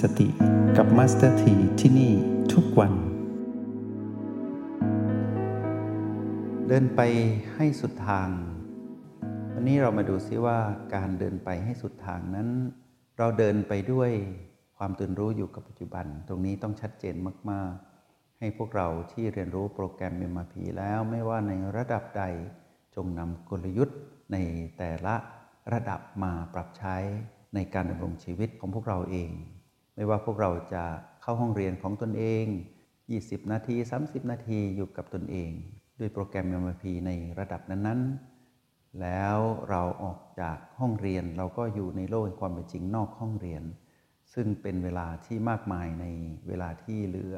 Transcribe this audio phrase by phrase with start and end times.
[0.00, 0.28] สติ
[0.76, 2.12] กับ Master T ที่นี่
[2.52, 2.92] ทุกวัน
[6.68, 7.00] เดินไป
[7.54, 8.28] ให้สุดทาง
[9.52, 10.58] วันนี้เรามาดูซิว่า
[10.94, 12.48] การเดินไปให้สุดทางนั้น
[13.18, 14.10] เราเดินไปด้วย
[14.78, 17.14] ความตื่นรู้อยู่กับปัจจุบัน ตรงนี้ต้องชัดเจน
[17.50, 17.72] มาก
[18.06, 22.24] ๆ ให้พวกเราที่เรียนรู้โปรแกรม MRP แล้วไม่ว่าในระดับใด
[22.94, 23.98] จงนำกลยุทธ์
[24.32, 24.36] ใน
[24.78, 25.14] แต่ละ
[25.72, 26.96] ระดับมาปรับใช้
[27.54, 29.32] ในการดำรงชีวิตของพวกเราเอง
[29.94, 30.84] ไม่ว่าพวกเราจะ
[31.22, 32.46] เข้าห้องเรียนของตนเอง
[33.00, 35.50] 20 นาที 30 นาทีอยู่กับตนเอง
[35.98, 39.38] ด้วยโปรแกรม MRP ในระดับนั้นๆ แล้ว
[39.70, 43.62] เราออกจากห้องเรียนเราก็อยู่ในโลกความเป็นจริงนอกห้องเรียน
[44.34, 46.06] ซึ่งเป็นเวลาที่มากมายใน
[46.48, 47.36] เวลาที่เหลือ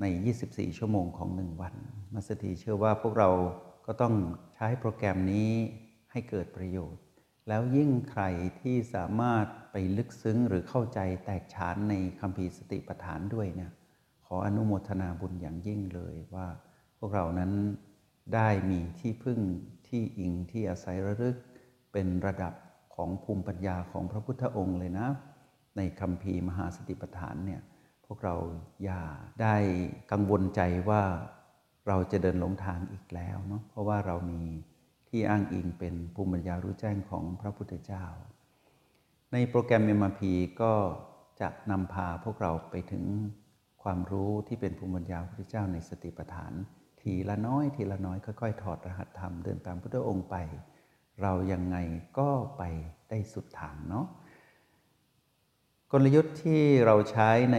[0.00, 0.04] ใน
[0.42, 1.74] 24 ชั่วโมงของ 1 วัน
[2.12, 3.30] มาสถีเชื่อว่าพวกเรา
[3.86, 4.14] ก็ต้อง
[4.54, 5.50] ใช้โปรแกรมนี้
[6.12, 7.02] ให้เกิดประโยชน์
[7.48, 8.24] แล้วยิ่งใคร
[8.60, 13.72] ที่สามารถไปลึกซึ้งหรือเข้าใจแตกฉานในคัมภีร์สติปัฏฐานด้วยเนี่ย
[14.26, 16.46] ขออนุโมทนาบุญอย่างยิ่งเลยว่า
[16.98, 17.52] พวกเรานั้น
[18.34, 19.40] ได้มีที่พึ่ง
[19.88, 21.36] ที่อิงที่อาศัยระลึก
[21.92, 22.54] เป็นระดับ
[22.94, 25.08] ของภูมิปัญญาของพระพุทธองค์เลยนะ
[25.76, 27.60] ในคัมภีร์มหาสติปัฏฐานเนี่ย
[28.06, 28.34] พวกเรา
[28.84, 29.02] อย่า
[29.42, 29.56] ได้
[30.12, 31.02] กังวลใจว่า
[31.88, 34.42] เราจะเดินหลงทางอีกแล้วเนาะเพราะว่าเรามี
[35.14, 38.04] ที่อ้างอิงเป็นภูมิปัญญารู้แจ้งของพระพุทธเจ้า
[39.32, 40.20] ในโปรแกรม MRP
[40.62, 40.72] ก็
[41.40, 43.04] จะนำพาพวกเราไปถึง
[43.82, 46.52] ความรู้ที่เป็นภูมิปัญญาพระพุทธเจ้าในสติปัฏฐาน
[47.00, 50.36] ทีละน้อยทีละน้อยค่อยๆถอดรหัสธรรมเดินตามพุทธองค์ไป
[51.22, 51.76] เรายังไง
[52.18, 52.62] ก็ไป
[53.08, 54.06] ได้สุดทางเนาะ
[55.92, 57.58] กลยุทธ์ที่เราใช้ใน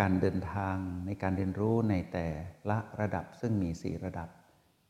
[0.00, 2.26] การเดินทางในการเรียนรู้ในแต่
[2.70, 4.28] ละระดับซึ่งมี 4 ระดับ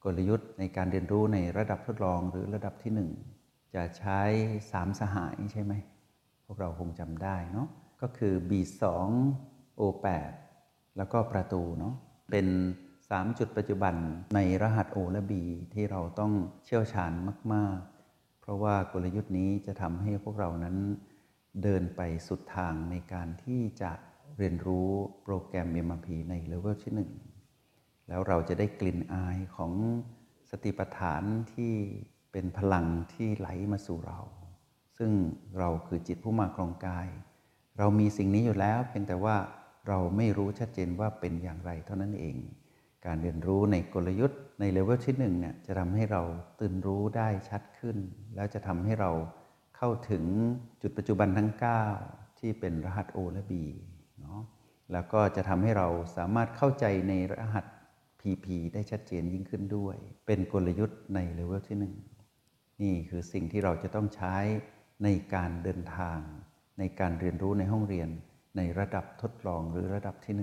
[0.07, 2.93] กลยุทธ์ในการเรียนรู้ในระดับทดลองหรือระดับที่
[3.35, 4.21] 1 จะใช้
[4.61, 5.73] 3สหายใช่ไหม
[6.45, 7.69] พวกเราคงจำได้เนาะ
[8.03, 8.85] ก็คือ B2
[9.81, 10.33] O8
[10.97, 11.95] แล้วก็ประตูเนาะ
[12.31, 12.47] เป็น
[12.95, 13.95] 3 จุดปัจจุบัน
[14.35, 15.33] ในรหัส O และ B
[15.75, 16.33] ที่เราต้อง
[16.65, 17.13] เชี่ยวชาญ
[17.55, 17.79] มาก
[18.11, 20.77] ๆ เพราะว่ากลยุทธ์นี้จะทำให้พวกเรานั้น
[21.63, 23.91] เดินไปสุดทางในการที่จะ
[24.39, 24.89] เรียนรู้
[25.25, 27.36] โปรแกรม MRP ในเลเวลที่ 1
[28.09, 29.73] แล้วเราจะได้กลิ่นอายของ
[30.51, 31.23] สติปัฏฐาน
[31.55, 31.75] ที่
[32.33, 34.21] เป็นพลังที่ไหลมาสู่เรา
[34.99, 35.11] ซึ่ง
[35.59, 37.09] เราคือจิตผู้มาครองกาย
[37.79, 39.37] เรามีสิ่งนี้อยู่แล้วเพียงแต่ว่า
[39.89, 42.37] เราไม่รู้ชัดเจนว่าเป็นอย่างไรเท่านั้นเอง
[43.07, 46.23] การเรียนรู้ในกลยุทธ์ในเลเวลที่1เนี่ยจะทำให้เรา
[46.61, 47.97] ตื่นรู้ได้ชัดขึ้น
[48.35, 49.11] แล้วจะทำให้เรา
[49.77, 50.25] เข้าถึง
[50.83, 51.51] จุดปัจจุบันทั้ง
[51.97, 53.53] 9 ที่เป็นรหัส O และ B
[54.21, 54.41] เนาะ
[54.93, 57.65] แล้วก็จะทำให้เราสามารถเข้าใจในรหัส
[58.27, 61.79] PP ได้ชัดเจนยิ่งขึ้นด้วย เป็นกลยุทธ์ในเลเวลที่
[62.29, 64.37] 1 นี่คือสิ่งที่เราจะต้องใช้
[65.05, 66.19] ในการเดินทาง
[66.79, 68.09] ในการเรียนรู้ในห้องเรียน
[68.57, 70.35] ในระดับทดลองหรือระดับที่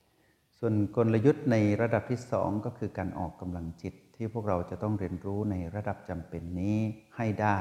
[0.00, 6.78] 1 ส่วนกลยุทธ์ในระดับที่ 2 ก็คือการออกกำลังจิตที่พวกเราจะต้องเรียนรู้ในระดับจำเป็นนี้
[7.16, 7.60] ให้ได้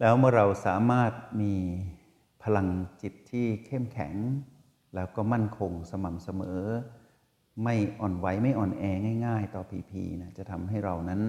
[0.00, 1.54] แล้วเมื่อเราสามารถมี
[2.42, 2.68] พลัง
[3.02, 4.14] จิตที่เข้มแข็ง
[4.94, 6.62] แล้วก็มั่นคงสม่ำเสมอ
[7.64, 8.82] ไม่อ่อนไหวไม่อ่อนแอ
[9.26, 11.20] ง่าย ๆ ต่อพีพีนะจะทำให้เรานั้น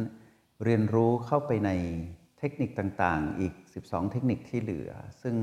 [0.64, 1.72] เรียนรู้เข้าไปใน
[2.40, 3.54] เทคนิคต่างๆ อีก
[3.84, 4.92] 12 เทคนิคที่เหลือ
[5.22, 5.36] ซึ่ง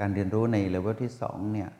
[0.00, 1.70] การเรียนรู้ในเลเวลที่2เนี่ย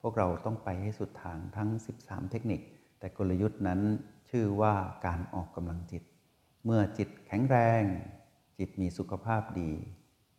[0.00, 1.68] พวกเราต้องไปให้สุดทางทั้ง
[2.00, 2.60] 13 เทคนิค
[2.98, 3.80] แต่กลยุทธ์นั้น
[4.30, 4.74] ชื่อว่า
[5.06, 6.02] การออกกำลังจิต
[6.64, 7.82] เมื่อจิตแข็งแรง
[8.58, 9.72] จิตมีสุขภาพดี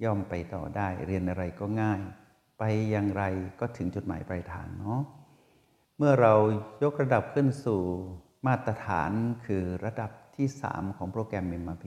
[0.03, 2.01] ย่อมไปต่อได้เรียนอะไรก็ง่าย
[2.59, 3.23] ไปอย่างไร
[3.59, 5.01] ก็ถึงจุดหมายปลายทางเนาะ
[6.01, 6.33] เมื่อเรา
[6.83, 7.81] ยกระดับขึ้นสู่
[8.47, 9.11] มาตรฐาน
[9.45, 11.85] คือระดับที่ 3 ของโปรแกรม MRP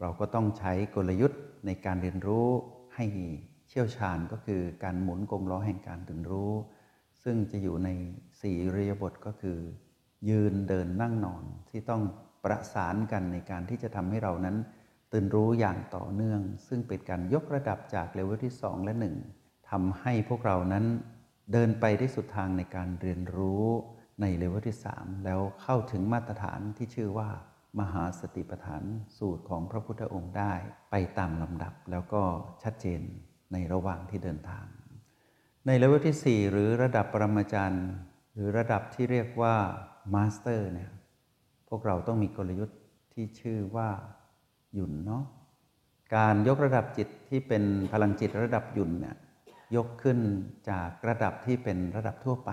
[0.00, 2.48] เราก็ต้องใช้กลยุทธ์ในการเรียนรู้
[2.96, 3.06] ให้
[3.68, 6.52] เชี่ยวชาญก็คือการหมุนกลมล้อแห่งการตื่นรู้
[7.22, 7.88] ซึ่งจะอยู่ใน
[8.42, 9.58] สี่รียบทก็คือ
[10.28, 12.02] ยืนเดินนั่งนอนที่ต้อง
[12.44, 14.56] ประสานกันในการที่จะทำให้เรานั้น
[15.12, 18.94] ตื่นรู้อย่างต่อเนื่อง ซึ่งเป็นการยกระดับจากเลเวลที่ 2 และ
[19.32, 20.86] 1ทำให้พวกเรานั้น
[21.52, 23.64] เดินไปได้สุดทางในการเรียนรู้
[24.20, 27.28] ในเลเวลที่ 3 แล้วเข้าถึงมาตรฐานที่ชื่อว่า
[27.80, 28.82] มหาสติปัฏฐาน
[29.18, 30.52] สูตรของพระพุทธองค์ได้
[30.90, 32.22] ไปตามลำดับแล้วก็
[32.62, 33.00] ชัดเจน
[33.52, 34.66] ในระหว่างที่เดินทาง
[35.66, 37.86] ในเลเวลที่ 4 หรือระดับปรมาจารย์
[38.34, 39.54] หรือระดับที่เรียกว่า
[40.14, 40.90] master เนี่ย
[41.68, 42.78] พวกเราต้องมีกลยุทธ์
[43.12, 43.88] ที่ชื่อว่า
[44.74, 45.24] หยุ่นเนาะ
[46.16, 47.62] การยกระดับจิตที่เป็น
[47.92, 49.16] พลังจิตระดับหยุ่นเนี่ย
[49.76, 50.18] ยกขึ้น
[50.70, 52.52] จากระดับที่เป็นระดับทั่วไป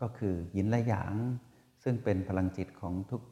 [0.00, 1.14] ก็คือหยินและหยาง
[1.84, 3.22] ซึ่งเป็นพลังจิตของทุก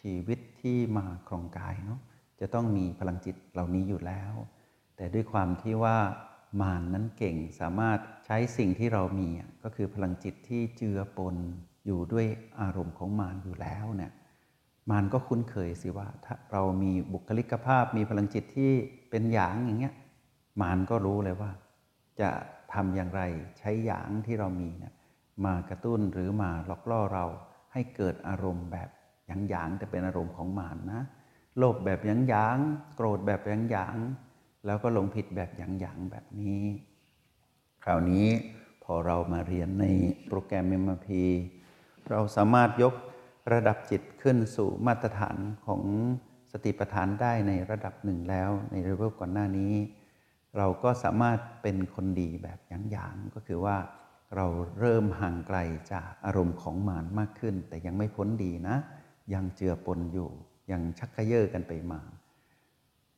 [0.00, 2.00] ชีวิตที่มาครองกายเนาะ
[2.40, 4.32] จะต้องมีพลังจิตเหล่านี้อยู่แล้ว
[4.96, 5.96] แต่ด้วยความที่ว่า
[6.60, 9.28] มารนนั้นเก่งสามารถใช้สิ่งที่เรามี
[9.62, 11.36] ก็คือพลังจิตที่เจือปน
[11.86, 12.26] อยู่ด้วย
[12.60, 14.12] อารมณ์ของมารอยู่แล้วเนี่ย
[14.90, 18.72] มารก็คุ้นเคยสิว่าถ้าเรามีบุคลิกภาพมีพลังจิตที่
[19.10, 19.94] เป็นหยางอย่างเงี้ย
[20.60, 21.50] มารก็รู้เลยว่า
[22.20, 22.30] จะ
[22.72, 23.22] ทำอย่างไร
[23.58, 24.94] ใช้หยางที่เรามีนี่ย
[25.44, 27.24] มากระตุ้นหรือมาหลอกล่อเรา
[27.72, 28.88] ให้เกิดอารมณ์แบบ
[29.26, 31.02] หยางๆแต่เป็นอารมณ์ของหมารนะ
[31.58, 33.40] โลภแบบหยางๆโกรธแบบ
[33.70, 36.62] หยางๆแล้วก็หลงผิดแบบหยางๆแบบนี้
[37.84, 38.26] คราวนี้
[38.84, 39.86] พอเรามาเรียนใน
[40.26, 41.08] โปรแกรม MRP
[42.10, 42.94] เราสามารถยก
[43.52, 45.82] ระดับจิตขึ้นสู่มาตรฐานของ
[46.52, 49.72] สติปัฏฐานได้ในระดับหนึ่งแล้วในเลเวลก่อนหน้านี้
[50.56, 52.58] เราก็สามารถเป็นคนดีแบบ
[52.90, 53.76] หยางๆก็คือว่า
[54.36, 54.46] เรา
[54.80, 55.58] เริ่มห่างไกล
[55.92, 58.76] จากอารมณ์ของมารมากขึ้น แต่ยังไม่พ้นดีนะ
[59.34, 60.30] ยังเจือปนอยู่
[60.70, 62.00] ยังชักกระเยาะกันไปมา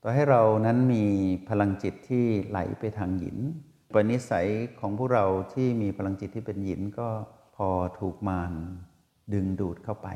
[0.02, 1.04] ต่อให้เรานั้นมี
[1.48, 3.38] พลังจิตที่ไหลไปทางหยิน
[3.92, 4.48] ปณิสัย
[4.80, 7.08] ของพวกเราที่มีพลังจิตที่เป็นหยินก็
[7.56, 7.68] พอ
[8.00, 8.52] ถูกมาร
[9.32, 10.08] ดึงดูดเข้าไป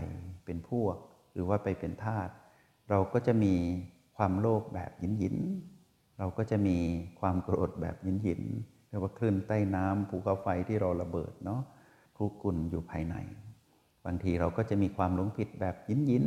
[0.44, 0.96] เป็นพวก
[1.34, 2.28] หรือว่าไปเป็นทาส
[2.90, 3.54] เราก็จะมี
[4.16, 5.36] ความโลภแบบหยินหยิน
[6.20, 6.78] เราก็จะมี
[7.20, 8.42] ความโกรธแบบหยินหยิน
[8.88, 11.60] เรียกว่าคลื่นใต้น้ำภูเขาไฟที่เราระเบิดเนาะ
[12.16, 13.16] คลุกุ่นอยู่ภายใน
[14.04, 16.24] บางทีเราก็จะมีความหลงผิดแบบยินยิน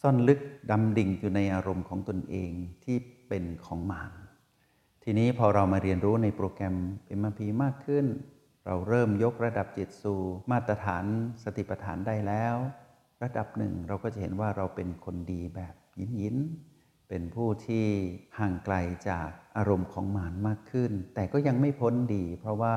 [0.00, 0.40] ซ่อนลึก
[0.70, 2.50] ดำดิ่งอยู่ในอารมณ์ของตนเอง
[2.84, 2.96] ที่
[3.28, 4.12] เป็นของมาร
[5.02, 6.76] ทีนี้พอเรามาเรียนรู้ในโปรแกรม
[7.18, 8.06] MRP มากขึ้น
[8.66, 10.20] เราเริ่มยกระดับจิตสู่
[10.50, 11.04] มาตรฐาน
[11.42, 12.56] สติปัฏฐานได้แล้ว
[13.22, 16.36] ระดับหนึ่งเราก็จะเห็นว่าเราเป็นคนดีแบบยินยิน
[17.08, 17.86] เป็นผู้ที่
[18.38, 18.76] ห่างไกล
[19.08, 22.74] จากอารมณ์ของหมารมากขึ้น แต่ก็ยังไม่พ้นดี เพราะว่า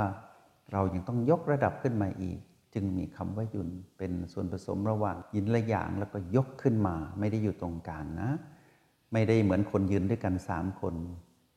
[0.71, 2.39] เรายังต้องยกระดับขึ้นมาอีก
[2.73, 8.29] จึงมีคำว่ายุนเป็นส่วนผสมระหว่างยินและหยางแล้วก็ยกขึ้นมา ไม่ได้อยู่ตรงกลางนะ
[9.13, 10.95] ไม่ได้เหมือนคนยืนด้วยกันสามคน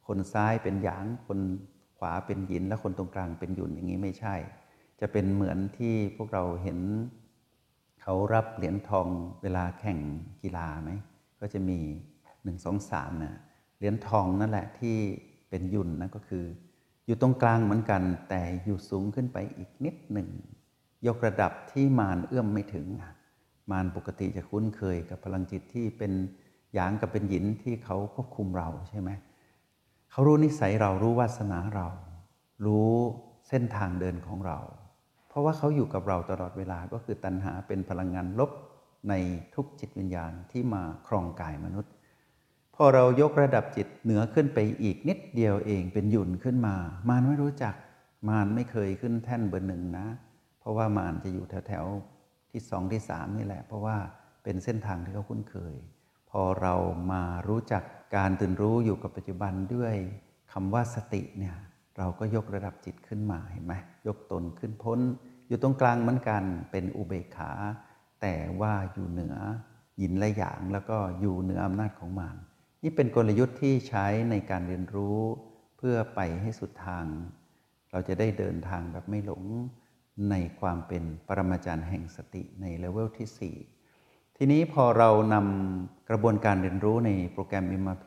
[0.06, 1.38] คนซ้ายเป็นหยาง คน
[1.98, 4.34] ขวาเป็นยิน และคนตรงกลางเป็นยุนอย่างนี้ไม่ใช่
[5.00, 6.78] จะเป็นเหมือนที่พวกเราเห็น
[8.02, 9.08] เขารับเหรียญทอง
[9.42, 9.98] เวลาแข่ง
[10.42, 10.90] กีฬาไหม
[11.40, 11.78] ก็จะมี
[12.44, 13.40] หนึ่งสองสามนะ
[13.78, 14.96] เหรียญทองนั่นแหละที่
[15.48, 16.44] เป็นยุนนั่นก็คือ
[17.06, 20.28] อยู่ตรงกลางเหมือนกัน แต่อยู่สูงขึ้นไปอีกนิดหนึ่ง
[21.06, 22.86] ยกระดับที่มารเอื้อมไม่ถึง
[23.70, 26.12] มารปกติจะคุ้นเคยกับพลังจิตที่เป็น
[26.74, 29.10] หยางกับเป็นหยินที่เขาควบคุมเราใช่ไหม
[30.10, 31.88] เขารู้นิสัยเรารู้วาสนาเรา
[32.66, 32.90] รู้
[33.48, 34.58] เส้นทางเดินของเรา
[35.28, 38.50] เพราะว่าเขาอยู่กับเราตลอดเวลาก็คือตัณหาเป็นพลังงานลบ
[39.08, 39.14] ใน
[39.54, 41.92] ทุกจิตวิญญาณที่มาครองกายมนุษย์
[42.76, 46.76] พอเรายกระดับจิตเหนือขึ้นไปอีกนิดเดียวเองเป็นหยุ่นขึ้นมา
[47.08, 47.74] มารไม่รู้จัก
[48.28, 50.06] มารไม่เคยขึ้นแท่นเบอร์หนึ่งนะ
[50.60, 53.96] เพราะว่ามารจะอยู่แถวๆที่สองที่สามนี่แหละ เพราะว่า
[54.44, 55.74] เป็นเส้นทางที่เขาคุ้นเคย
[56.30, 56.74] พอเรา
[57.12, 57.82] มารู้จัก
[58.16, 59.94] การตื่นรู้อยู่กับปัจจุบันด้วย
[60.52, 61.56] คำว่าสติเนี่ย
[61.98, 63.74] เราก็ยกระดับจิตขึ้นมาเห็นไหม
[64.06, 64.98] ยกตนขึ้นพ้น
[65.48, 67.50] อยู่ตรงกลางเหมือนกันเป็นอุเบกขา
[68.22, 69.36] แต่ว่าอยู่เหนือ
[70.00, 72.36] ยินและหยางแล้วก็อยู่เหนืออำนาจของมาร
[72.86, 75.18] นี่เป็นกลยุทธ์ที่ใช้ในการเรียนรู้
[75.76, 77.04] เพื่อไปให้สุดทาง
[77.90, 79.44] เราจะได้เดินทางแบบไม่หลง
[80.30, 83.54] ในความเป็นปรมาจารย์แห่งสติในเลเวลที่
[83.92, 88.06] 4 ทีนี้พอเรานำกระบวนการเรียนรู้ในโปรแกรม MRP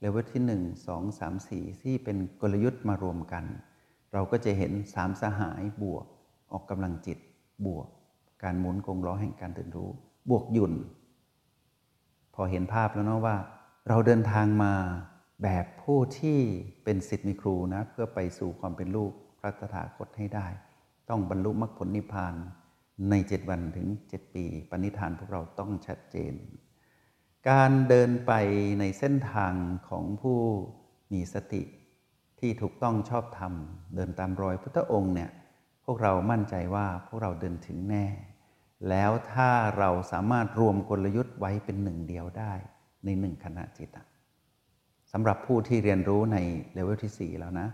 [0.00, 3.44] เลเวลที่ 1 2 3 4 ที่เป็นกลยุทธ์มารวมกัน
[4.12, 6.06] เราก็จะเห็นสามสหายบวก
[6.52, 7.18] ออกกำลังจิต
[7.66, 7.86] บวก
[8.42, 9.90] การหมุนกงล้อแห่งการตื่นรู้
[10.30, 10.72] บวกหยุ่น
[12.34, 13.36] พอเห็นภาพแล้วเนาะว่า
[13.90, 14.74] เราเดินทางมา
[15.42, 16.38] แบบผู้ที่
[16.84, 20.46] เป็นสิทธิ์มีครูนะเพื่อไปสู่ความเป็นลูกพระตถาคตให้ได้
[21.08, 22.34] ต้องบรรลุมรรคผลนิพพาน
[23.10, 26.34] ในเจ็ดวันถึงเจ็ดปี ปณิธานพวกเราต้องชัดเจน
[27.48, 28.32] การเดินไป
[28.80, 29.54] ในเส้นทาง
[29.88, 30.38] ของผู้
[31.12, 31.62] มีสติ
[32.40, 33.52] ที่ถูกต้องชอบธรรม
[33.94, 35.30] เดินตามรอยพุทธองค์เนี่ย
[35.84, 38.06] พวกเรามั่นใจว่าพวกเราเดินถึงแน่
[38.88, 42.54] แล้วถ้าเราสามารถรวมกลยุทธ์ไว้เป็นหนึ่งเดียวได้
[43.04, 43.90] ในหนึ่งขณะจิต
[45.12, 46.38] สำหรับผู้ที่เรียนรู้ใน
[46.72, 47.68] เลเวลที่ 4 แล้วนะ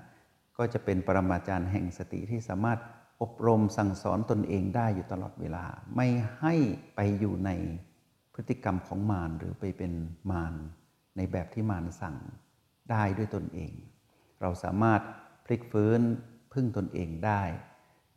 [0.57, 2.79] ก็จะเป็นปรมาจารย์แห่งสติที่สามารถ
[3.23, 5.65] อบรมสั่งสอนตนเองได้อยู่ตลอดเวลา
[5.97, 6.07] ไม่
[6.41, 6.55] ให้
[6.95, 7.51] ไปอยู่ใน
[8.35, 9.93] พฤติกรรมของมารหรือไปเป็น
[10.31, 10.55] มาร
[11.17, 12.17] ในแบบที่มารสั่ง
[12.91, 13.73] ได้ด้วยตนเอง
[14.41, 15.01] เราสามารถ
[15.45, 16.01] พลิกฟื้น
[16.53, 17.43] พึ่งตนเองได้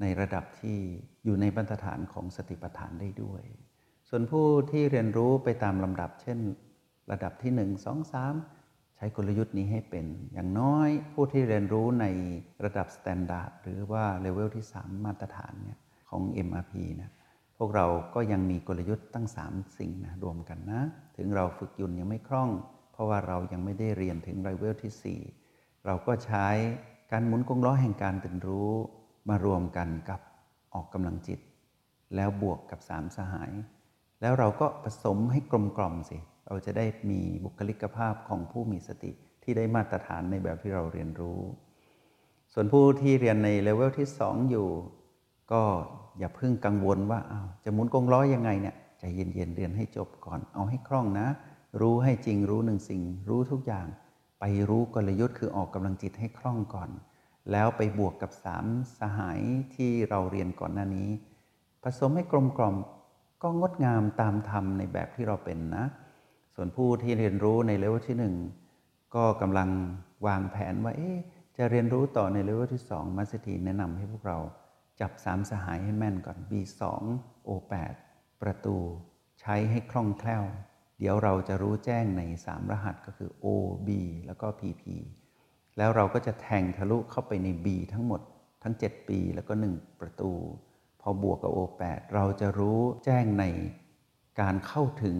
[0.01, 0.77] ในระดับที่
[1.25, 3.43] อยู่ในบรรทัดฐานของสติปัฏฐานได้ด้วย
[4.09, 6.39] ส่วนผู้ที่เรียนรู้ไปตามลำดับ เช่น
[7.11, 12.05] ระดับที่ 1 2 3 ใช้กลยุทธ์นี้ให้เป็น อย่างน้อยผู้ที่เรียนรู้ใน
[12.65, 17.11] ระดับ standard หรือว่า level ที่ 3 มาตรฐานเนี่ยของ MRP นะ
[17.57, 17.85] พวกเรา
[18.15, 20.81] ก็ยังมีกลยุทธ์ตั้ง 3 สิ่งนะรวมกันนะ
[21.17, 22.49] ถึงเราฝึกยุนยังไม่คล่อง
[22.91, 26.47] เพราะว่าเรายังไม่ได้เรียนถึงเลเวลที่ 4 เราก็ใช้
[27.11, 28.71] การหมุนกงล้อแห่งการตื่นรู้
[29.29, 30.21] มารวมกันกับ
[30.73, 31.39] ออกกำลังจิต
[32.15, 33.51] แล้วบวกกับสามสหาย
[34.21, 39.11] แล้วเราก็ผสมให้กลมกล่อมสิ เราจะได้มีบุคลิกภาพของผู้มีสติ
[39.43, 41.39] ที่ได้มาตรฐานในแบบที่เราเรียนรู้
[42.53, 44.67] ส่วนผู้ที่เรียนในเลเวลที่สองอยู่
[45.51, 45.61] ก็
[46.19, 51.27] อย่าเพิ่งกังวลว่าอาจะหมุนกงล้อยังไงเนี่ยใจเย็นๆเรียนให้จบก่อน เอาให้คล่องนะ
[51.81, 53.87] รู้ให้จริงรู้หนึ่งสิ่ง รู้ทุกอย่าง
[54.39, 56.89] ไปรู้กลยุทธ์คือออกกำลังจิตให้คล่องก่อน
[57.51, 58.65] แล้วไปบวกกับสาม
[58.99, 59.41] สหาย
[59.75, 61.09] ที่เราเรียนก่อนหน้านี้
[61.83, 62.75] ผสมให้กลมกล่อม
[63.41, 65.85] ก็งดงามตามธรรมในแบบที่เราเป็นนะ
[66.59, 68.35] ส่วนผู้ที่เรียนรู้ในเลเวลที่หนึ่ง
[69.15, 69.69] ก็กำลัง
[70.27, 71.17] วางแผนว่าเอ๊ะ
[71.57, 74.37] จะเรียนรู้ต่อใน level ที่สอง Master T แนะนำให้พวกเรา
[74.99, 76.81] จับสามสหายให้แม่นก่อน B2
[77.47, 77.95] O8
[78.41, 78.77] ประตู
[79.39, 80.43] ใช้ให้คล่องแคล่ว
[80.99, 83.45] เดี๋ยวเราจะรู้แจ้งใน 3 รหัสก็คือ O
[83.87, 83.89] B
[84.25, 84.83] แล้วก็ PP
[85.77, 88.21] แล้วเราก็จะแทงทะลุเข้าไปใน B ทั้งหมด
[88.63, 90.31] ทั้ง 7 ปีแล้วก็ 1 ประตู
[91.01, 93.45] พอบวกกับ O8 เราจะรู้แจ้งใน
[94.41, 95.17] การเข้าถึง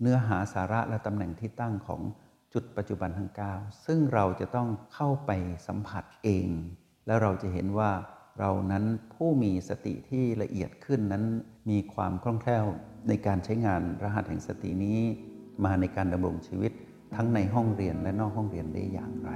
[0.00, 2.00] เนื้อหาสาระและตำแหน่งที่ตั้งของ
[2.54, 5.30] จุดปัจจุบันทั้ง 9 ซึ่งเราจะต้องเข้าไป
[5.66, 6.48] สัมผัสเอง
[7.06, 7.90] แล้วเราจะเห็นว่า
[8.38, 11.24] เรานั้นผู้มีสติที่ละเอียดขึ้นนั้น
[11.70, 12.64] มีความคล่องแคล่ว
[13.08, 14.98] ในการใช้งานรหัสแห่งสตินี้
[15.64, 16.72] มาในการดำรงชีวิต
[17.14, 19.30] ทั้งในห้องเรียนและนอกห้องเรียนได้อย่างไร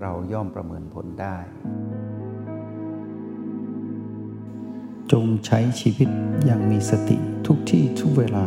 [0.00, 1.36] เราย่อมประเมินผลได้
[5.12, 6.08] จงใช้ชีวิต
[6.44, 7.16] อย่างมีสติ
[7.46, 8.46] ทุกที่ทุกเวลา